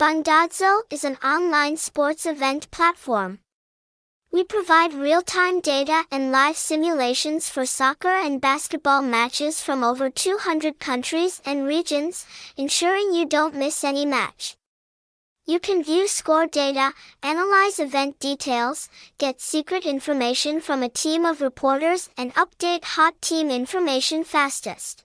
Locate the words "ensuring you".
12.56-13.26